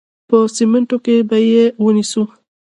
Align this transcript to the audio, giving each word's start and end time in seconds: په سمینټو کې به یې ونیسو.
په 0.29 0.37
سمینټو 0.55 0.97
کې 1.05 1.15
به 1.29 1.37
یې 1.51 1.63
ونیسو. 1.83 2.21